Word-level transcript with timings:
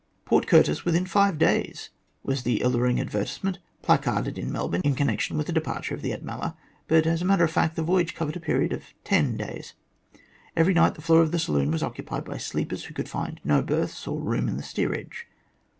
"Port 0.25 0.47
Curtis 0.47 0.83
within 0.83 1.05
five 1.05 1.37
days," 1.37 1.91
was 2.23 2.41
the 2.41 2.61
alluring 2.61 2.99
advertise 2.99 3.43
ment 3.43 3.59
placarded 3.83 4.35
in 4.35 4.51
Melbourne 4.51 4.81
in 4.83 4.95
connection 4.95 5.37
with 5.37 5.45
the 5.45 5.53
departure 5.53 5.93
of 5.93 6.01
the 6.01 6.09
Admella, 6.11 6.55
but, 6.87 7.05
as 7.05 7.21
a 7.21 7.25
matter 7.25 7.43
of 7.43 7.51
fact, 7.51 7.75
the 7.75 7.83
.voyage 7.83 8.15
covered 8.15 8.35
a 8.35 8.39
period 8.39 8.73
of 8.73 8.95
ten 9.03 9.37
days. 9.37 9.75
Every 10.57 10.73
night 10.73 10.95
the 10.95 11.03
floor 11.03 11.21
of 11.21 11.31
the 11.31 11.37
saloon 11.37 11.69
was 11.69 11.83
occupied 11.83 12.25
by 12.25 12.39
sleepers 12.39 12.85
who 12.85 12.95
could 12.95 13.09
find 13.09 13.39
no 13.43 13.61
berths 13.61 14.07
or 14.07 14.19
room 14.19 14.47
in 14.47 14.57
the 14.57 14.63
steerage. 14.63 15.27